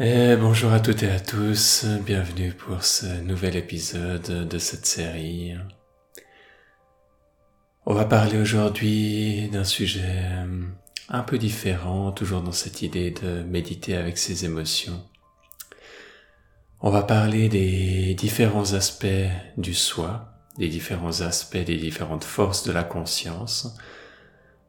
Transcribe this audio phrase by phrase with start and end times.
[0.00, 5.56] Et bonjour à toutes et à tous, bienvenue pour ce nouvel épisode de cette série.
[7.84, 10.22] On va parler aujourd'hui d'un sujet
[11.08, 15.04] un peu différent, toujours dans cette idée de méditer avec ses émotions.
[16.80, 19.06] On va parler des différents aspects
[19.56, 23.76] du soi, des différents aspects des différentes forces de la conscience,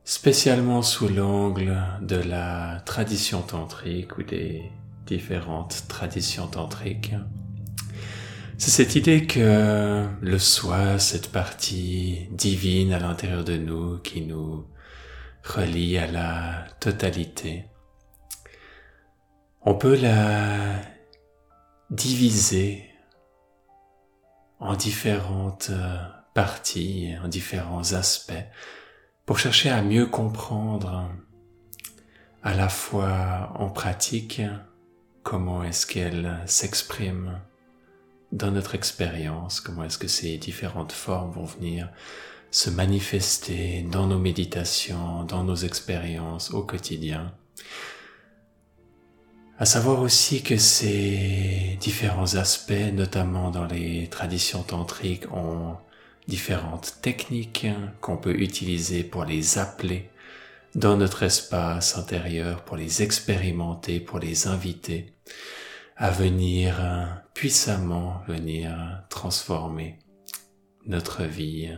[0.05, 4.71] spécialement sous l'angle de la tradition tantrique ou des
[5.09, 7.15] différentes traditions tantriques.
[8.59, 14.67] C'est cette idée que le soi, cette partie divine à l'intérieur de nous qui nous
[15.43, 17.65] relie à la totalité,
[19.61, 20.75] on peut la
[21.89, 22.85] diviser
[24.59, 25.71] en différentes
[26.35, 28.45] parties, en différents aspects,
[29.25, 31.09] pour chercher à mieux comprendre
[32.43, 34.41] à la fois en pratique
[35.23, 37.39] comment est-ce qu'elle s'exprime
[38.31, 41.89] dans notre expérience, comment est-ce que ces différentes formes vont venir
[42.51, 47.33] se manifester dans nos méditations, dans nos expériences au quotidien?
[49.57, 55.75] À savoir aussi que ces différents aspects, notamment dans les traditions tantriques, ont
[56.27, 57.67] différentes techniques
[57.99, 60.09] qu'on peut utiliser pour les appeler
[60.75, 65.13] dans notre espace intérieur pour les expérimenter, pour les inviter
[65.97, 66.79] à venir
[67.33, 69.99] puissamment venir transformer
[70.85, 71.75] notre vie.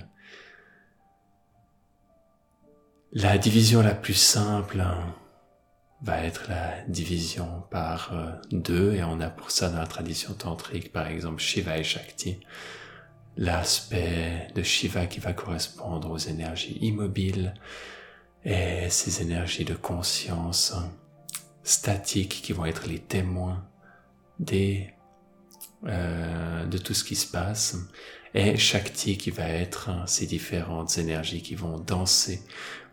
[3.12, 4.84] La division la plus simple
[6.02, 8.14] va être la division par
[8.52, 12.40] deux et on a pour ça dans la tradition tantrique par exemple Shiva et Shakti
[13.38, 17.54] l'aspect de Shiva qui va correspondre aux énergies immobiles
[18.44, 20.74] et ces énergies de conscience
[21.64, 23.64] statiques qui vont être les témoins
[24.40, 24.90] des,
[25.86, 27.78] euh, de tout ce qui se passe
[28.34, 32.42] et Shakti qui va être ces différentes énergies qui vont danser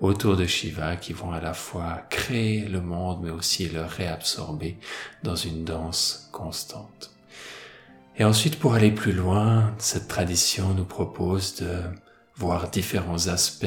[0.01, 4.79] autour de Shiva, qui vont à la fois créer le monde mais aussi le réabsorber
[5.23, 7.13] dans une danse constante.
[8.17, 11.83] Et ensuite, pour aller plus loin, cette tradition nous propose de
[12.35, 13.67] voir différents aspects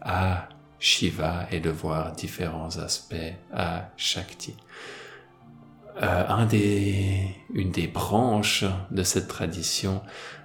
[0.00, 0.48] à
[0.80, 3.14] Shiva et de voir différents aspects
[3.52, 4.56] à Shakti.
[6.02, 10.02] Euh, une des branches de cette tradition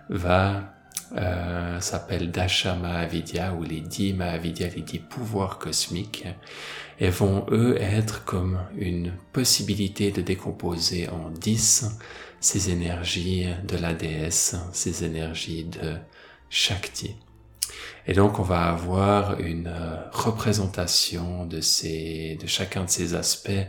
[0.09, 0.75] va
[1.17, 6.25] euh, s'appelle Dasha Mahavidya ou les dix Mahavidya, les dix pouvoirs cosmiques,
[6.99, 11.85] et vont eux être comme une possibilité de décomposer en dix
[12.39, 15.95] ces énergies de la déesse, ces énergies de
[16.49, 17.15] Shakti.
[18.07, 23.67] Et donc on va avoir une euh, représentation de ces, de chacun de ces aspects.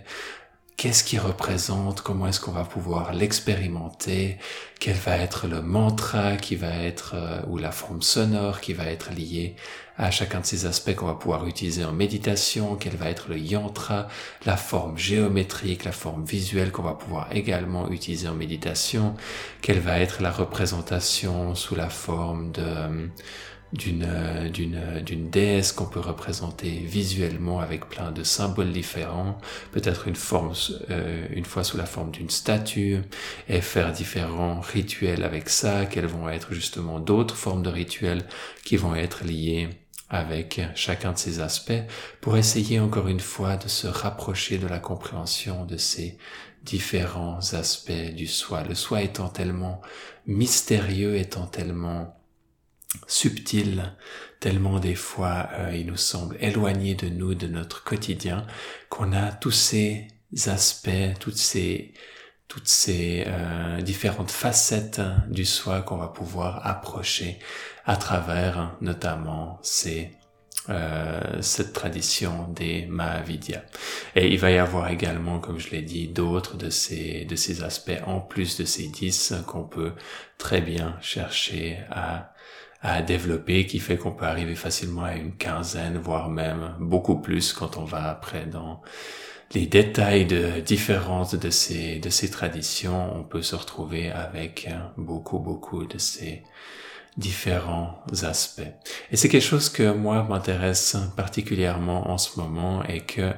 [0.76, 2.02] Qu'est-ce qui représente?
[2.02, 4.36] Comment est-ce qu'on va pouvoir l'expérimenter?
[4.78, 8.84] Quel va être le mantra qui va être euh, ou la forme sonore qui va
[8.84, 9.56] être liée
[9.96, 12.76] à chacun de ces aspects qu'on va pouvoir utiliser en méditation?
[12.76, 14.06] Quel va être le yantra,
[14.44, 19.14] la forme géométrique, la forme visuelle qu'on va pouvoir également utiliser en méditation?
[19.62, 23.06] Quelle va être la représentation sous la forme de euh,
[23.76, 29.38] d'une d'une d'une déesse qu'on peut représenter visuellement avec plein de symboles différents,
[29.72, 30.52] peut-être une forme
[30.90, 33.02] euh, une fois sous la forme d'une statue
[33.48, 38.22] et faire différents rituels avec ça, quels vont être justement d'autres formes de rituels
[38.64, 39.68] qui vont être liés
[40.08, 41.72] avec chacun de ces aspects
[42.20, 46.16] pour essayer encore une fois de se rapprocher de la compréhension de ces
[46.62, 48.62] différents aspects du soi.
[48.62, 49.80] Le soi étant tellement
[50.26, 52.16] mystérieux, étant tellement
[53.06, 53.94] subtil,
[54.40, 58.46] tellement des fois euh, il nous semble éloigné de nous, de notre quotidien,
[58.88, 60.08] qu'on a tous ces
[60.46, 61.94] aspects, toutes ces
[62.48, 67.40] toutes ces euh, différentes facettes du soi qu'on va pouvoir approcher
[67.86, 70.12] à travers notamment ces
[70.68, 73.62] euh, cette tradition des Mahavidya.
[74.16, 77.62] Et il va y avoir également, comme je l'ai dit, d'autres de ces, de ces
[77.62, 79.92] aspects en plus de ces dix qu'on peut
[80.38, 82.34] très bien chercher à
[82.86, 87.52] à développer qui fait qu'on peut arriver facilement à une quinzaine, voire même beaucoup plus
[87.52, 88.80] quand on va après dans
[89.54, 93.12] les détails de différence de ces, de ces traditions.
[93.16, 96.44] On peut se retrouver avec beaucoup, beaucoup de ces
[97.16, 98.62] différents aspects.
[99.10, 103.32] Et c'est quelque chose que moi m'intéresse particulièrement en ce moment et que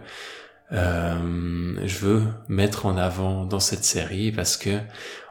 [0.73, 4.79] euh, je veux mettre en avant dans cette série parce que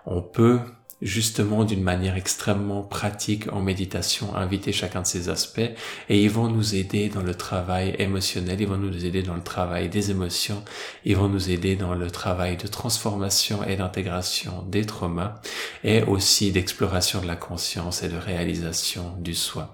[0.08, 0.60] on peut
[1.02, 5.72] justement d'une manière extrêmement pratique en méditation, inviter chacun de ces aspects
[6.10, 9.44] et ils vont nous aider dans le travail émotionnel, ils vont nous aider dans le
[9.44, 10.64] travail des émotions,
[11.06, 15.42] ils vont nous aider dans le travail de transformation et d'intégration des traumas
[15.84, 19.74] et aussi d'exploration de la conscience et de réalisation du soi.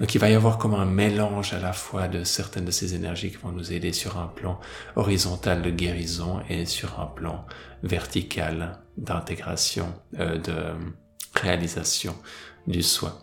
[0.00, 2.94] Donc il va y avoir comme un mélange à la fois de certaines de ces
[2.94, 4.60] énergies qui vont nous aider sur un plan
[4.96, 7.44] horizontal de guérison et sur un plan
[7.82, 10.74] vertical d'intégration, euh, de
[11.34, 12.14] réalisation
[12.66, 13.22] du soi.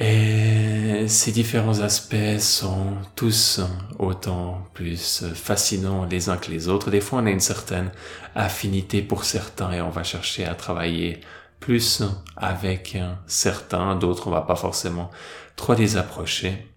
[0.00, 3.60] Et ces différents aspects sont tous
[3.98, 6.90] autant plus fascinants les uns que les autres.
[6.90, 7.90] Des fois, on a une certaine
[8.36, 11.20] affinité pour certains et on va chercher à travailler
[11.60, 12.02] plus
[12.36, 12.96] avec
[13.26, 15.10] certains, d'autres on va pas forcément
[15.56, 16.68] trop les approcher.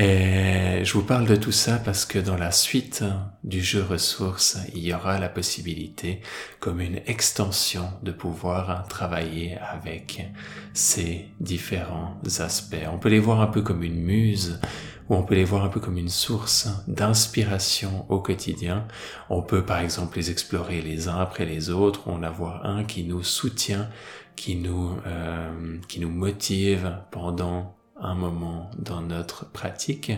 [0.00, 3.02] Et je vous parle de tout ça parce que dans la suite
[3.42, 6.20] du jeu ressources, il y aura la possibilité,
[6.60, 10.24] comme une extension, de pouvoir travailler avec
[10.72, 12.76] ces différents aspects.
[12.92, 14.60] On peut les voir un peu comme une muse
[15.08, 18.86] ou on peut les voir un peu comme une source d'inspiration au quotidien.
[19.30, 22.84] On peut par exemple les explorer les uns après les autres, ou en avoir un
[22.84, 23.88] qui nous soutient,
[24.36, 30.12] qui nous, euh, qui nous motive pendant un moment dans notre pratique.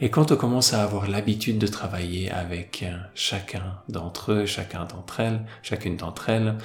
[0.00, 2.84] Et quand on commence à avoir l'habitude de travailler avec
[3.14, 6.56] chacun d'entre eux, chacun d'entre elles, chacune d'entre elles,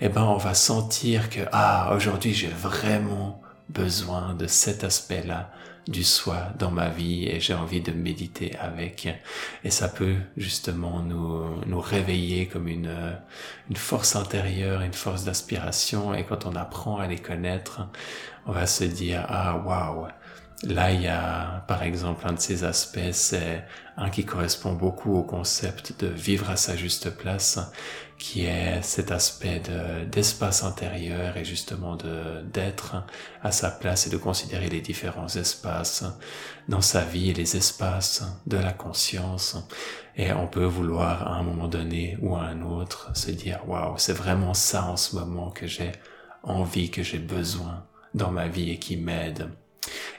[0.00, 5.50] eh ben, on va sentir que, ah, aujourd'hui, j'ai vraiment besoin de cet aspect-là
[5.88, 9.08] du soi dans ma vie et j'ai envie de méditer avec.
[9.62, 13.16] Et ça peut justement nous, nous réveiller comme une,
[13.70, 16.12] une force intérieure, une force d'aspiration.
[16.14, 17.82] Et quand on apprend à les connaître,
[18.46, 20.08] on va se dire, ah, waouh,
[20.62, 23.64] Là, il y a, par exemple, un de ces aspects, c'est
[23.98, 27.58] un qui correspond beaucoup au concept de vivre à sa juste place,
[28.18, 29.60] qui est cet aspect
[30.10, 33.04] d'espace intérieur et justement de d'être
[33.42, 36.04] à sa place et de considérer les différents espaces
[36.68, 39.58] dans sa vie et les espaces de la conscience.
[40.16, 43.98] Et on peut vouloir à un moment donné ou à un autre se dire waouh,
[43.98, 45.92] c'est vraiment ça en ce moment que j'ai
[46.42, 49.50] envie, que j'ai besoin dans ma vie et qui m'aide.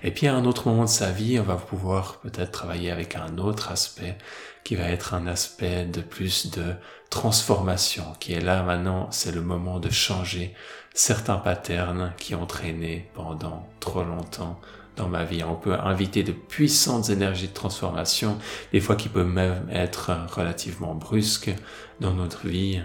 [0.04, 3.16] Et puis à un autre moment de sa vie, on va pouvoir peut-être travailler avec
[3.16, 4.18] un autre aspect
[4.64, 6.74] qui va être un aspect de plus de
[7.10, 10.54] transformation, qui est là maintenant, c'est le moment de changer
[10.94, 14.60] certains patterns qui ont traîné pendant trop longtemps
[14.98, 15.44] dans ma vie.
[15.44, 18.38] On peut inviter de puissantes énergies de transformation,
[18.74, 21.54] des fois qui peuvent même être relativement brusques
[22.00, 22.82] dans notre vie,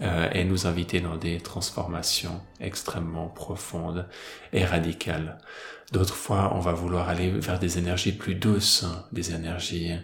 [0.00, 4.06] euh, et nous inviter dans des transformations extrêmement profondes
[4.52, 5.38] et radicales.
[5.92, 9.94] D'autres fois, on va vouloir aller vers des énergies plus douces, des énergies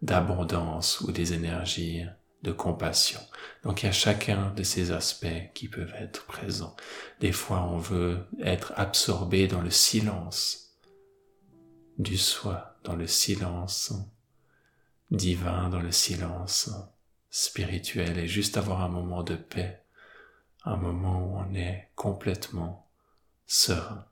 [0.00, 2.04] d'abondance ou des énergies
[2.42, 3.20] de compassion.
[3.62, 6.76] Donc il y a chacun de ces aspects qui peuvent être présents.
[7.20, 10.76] Des fois, on veut être absorbé dans le silence
[11.98, 13.92] du soi, dans le silence
[15.10, 16.70] divin, dans le silence
[17.30, 19.84] spirituel et juste avoir un moment de paix,
[20.64, 22.90] un moment où on est complètement
[23.46, 24.06] serein.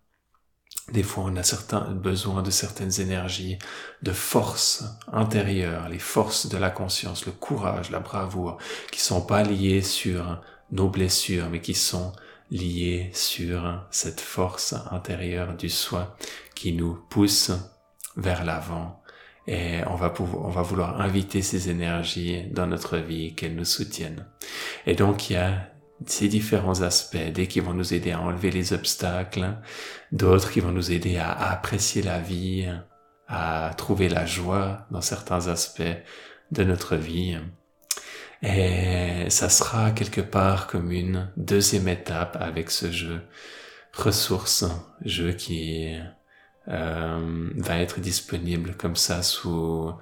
[0.93, 3.59] Des fois, on a certains besoin de certaines énergies,
[4.03, 8.59] de force intérieure, les forces de la conscience, le courage, la bravoure,
[8.91, 10.41] qui sont pas liées sur
[10.73, 12.13] nos blessures, mais qui sont
[12.51, 16.17] liées sur cette force intérieure du soi
[16.55, 17.53] qui nous pousse
[18.17, 19.01] vers l'avant.
[19.47, 23.65] Et on va pouvoir, on va vouloir inviter ces énergies dans notre vie, qu'elles nous
[23.65, 24.27] soutiennent.
[24.87, 25.70] Et donc, il y a
[26.07, 29.57] ces différents aspects, des qui vont nous aider à enlever les obstacles,
[30.13, 32.69] d'autres qui vont nous aider à, apprécier la vie,
[33.29, 35.83] à trouver la joie dans certains aspects
[36.51, 37.39] de notre vie.
[38.43, 43.21] Et ça sera quelque part comme une deuxième étape avec ce jeu
[43.93, 44.65] ressources,
[45.05, 45.97] jeu qui
[46.69, 49.93] euh, va être disponible comme ça sous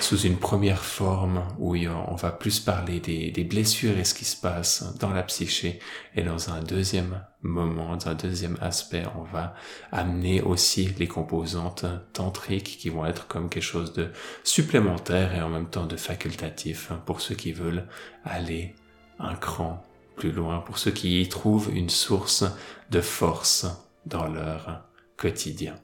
[0.00, 4.36] sous une première forme où on va plus parler des, blessures et ce qui se
[4.36, 5.78] passe dans la psyché
[6.14, 9.54] et dans un deuxième moment, dans un deuxième aspect, on va
[9.92, 14.10] amener aussi les composantes tantriques qui vont être comme quelque chose de
[14.42, 17.86] supplémentaire et en même temps de facultatif pour ceux qui veulent
[18.24, 18.74] aller
[19.18, 19.82] un cran
[20.16, 22.44] plus loin, pour ceux qui y trouvent une source
[22.90, 23.66] de force
[24.06, 24.84] dans leur
[25.16, 25.76] quotidien.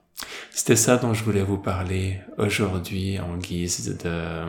[0.61, 4.45] C'était ça dont je voulais vous parler aujourd'hui en guise de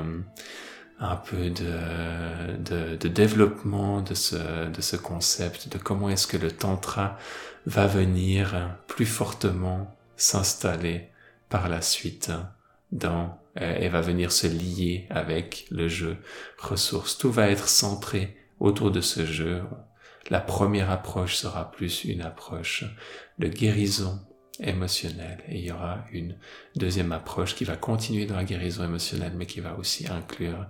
[1.00, 6.52] un peu de, de, développement de ce, de ce concept, de comment est-ce que le
[6.52, 7.18] tantra
[7.66, 11.08] va venir plus fortement s'installer
[11.48, 12.30] par la suite
[12.92, 16.18] dans et va venir se lier avec le jeu
[16.58, 17.18] ressources.
[17.18, 19.64] Tout va être centré autour de ce jeu
[20.30, 22.84] La première approche sera plus une approche
[23.40, 24.20] de guérison
[24.62, 26.36] émotionnelle et il y aura une
[26.76, 30.68] deuxième approche qui va continuer dans la guérison émotionnelle mais qui va aussi inclure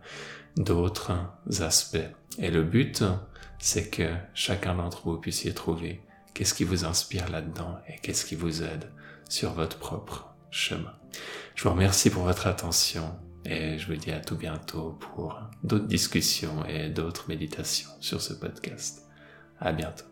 [0.57, 1.11] d'autres
[1.59, 1.97] aspects.
[2.39, 3.03] Et le but,
[3.59, 6.01] c'est que chacun d'entre vous puissiez trouver
[6.33, 8.89] qu'est-ce qui vous inspire là-dedans et qu'est-ce qui vous aide
[9.29, 10.93] sur votre propre chemin.
[11.55, 15.87] Je vous remercie pour votre attention et je vous dis à tout bientôt pour d'autres
[15.87, 19.07] discussions et d'autres méditations sur ce podcast.
[19.59, 20.10] À bientôt.